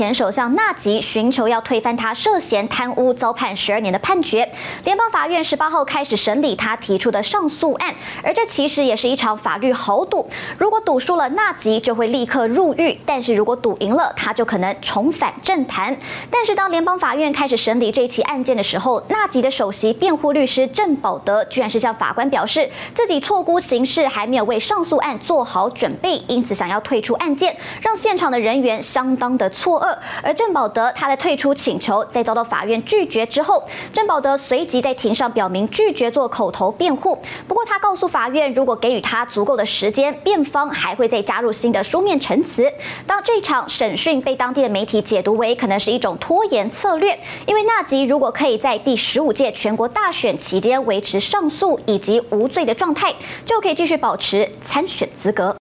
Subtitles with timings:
[0.00, 4.50] 前首相纳吉寻求要推翻他涉嫌贪污遭判十二年的判决，
[4.82, 10.26] 联邦法院十八号开始审理他提出的上诉案，而这其实也是一场法律豪赌。
[10.56, 15.94] 如果赌输了，纳吉就会立刻入狱；但是如果赌赢了，他就可能重返政坛。
[16.30, 29.89] 但是当联邦法院开始审理这起案件的时候，纳吉的首席辩护律师郑保德居然是向法官表示，自己错估形势，还没有为上诉案做好准备，因此想要退出案件，让现场的人员相当的错愕。
[30.22, 33.62] 而郑宝德他的退出请求在遭到法院拒绝之后，
[33.92, 37.18] 郑宝德随即在庭上表明拒绝做口头辩护。
[37.46, 42.70] 不过他告诉法院，如果给予他足够的时间，辩方还会再加入新的书面陈词。
[43.06, 55.48] 当这场审讯被当地的媒体解读为可能是一种拖延策略，因为纳吉如果可以在第十五届全国大选期间维持上诉以及无罪的状态，就可以继续保持参选资格。